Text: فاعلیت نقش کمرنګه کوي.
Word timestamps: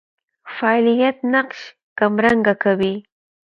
فاعلیت 0.55 1.17
نقش 1.33 1.59
کمرنګه 1.99 2.53
کوي. 2.63 2.93